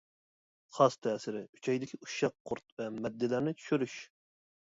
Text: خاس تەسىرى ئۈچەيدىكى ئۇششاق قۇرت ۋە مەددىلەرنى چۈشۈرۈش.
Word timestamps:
خاس 0.75 0.95
تەسىرى 1.07 1.43
ئۈچەيدىكى 1.57 1.99
ئۇششاق 2.05 2.35
قۇرت 2.51 2.65
ۋە 2.83 2.87
مەددىلەرنى 2.95 3.55
چۈشۈرۈش. 3.59 3.99